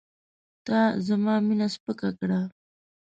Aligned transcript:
تا 0.65 0.79
زما 1.07 1.35
مینه 1.47 1.67
سپکه 1.73 2.09
کړه. 2.19 2.39